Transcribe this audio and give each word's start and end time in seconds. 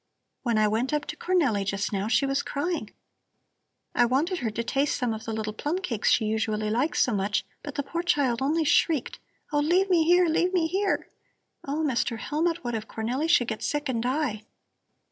"When 0.41 0.57
I 0.57 0.67
went 0.67 0.93
up 0.93 1.05
to 1.05 1.15
Cornelli 1.15 1.63
just 1.63 1.93
now 1.93 2.07
she 2.07 2.25
was 2.25 2.41
crying. 2.41 2.89
I 3.93 4.03
wanted 4.05 4.39
her 4.39 4.49
to 4.49 4.63
taste 4.63 4.97
some 4.97 5.13
of 5.13 5.25
the 5.25 5.31
little 5.31 5.53
plum 5.53 5.77
cakes 5.77 6.09
she 6.09 6.25
usually 6.25 6.71
likes 6.71 7.03
so 7.03 7.13
much, 7.13 7.45
but 7.61 7.75
the 7.75 7.83
poor 7.83 8.01
child 8.01 8.41
only 8.41 8.63
shrieked: 8.63 9.19
'Oh, 9.53 9.59
leave 9.59 9.91
me 9.91 10.03
here, 10.03 10.25
leave 10.25 10.55
me 10.55 10.65
here!' 10.65 11.07
Oh, 11.63 11.83
Mr. 11.87 12.17
Hellmut, 12.17 12.63
what 12.63 12.73
if 12.73 12.87
Cornelli 12.87 13.29
should 13.29 13.47
get 13.47 13.61
sick 13.61 13.87
and 13.89 14.01
die?" 14.01 14.41